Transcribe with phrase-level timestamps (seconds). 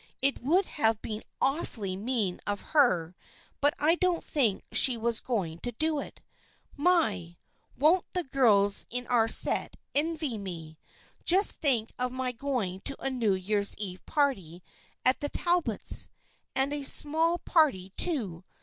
[0.19, 3.15] It would have been awfully mean of her,
[3.59, 6.21] but I don't think she was going to do it.
[6.75, 7.37] My!
[7.77, 10.79] Won't the girls in our set envy me!
[11.23, 14.63] Just think of my going to a New Year's Eve party
[15.05, 16.09] at the Talbots',
[16.55, 18.43] and a small party, too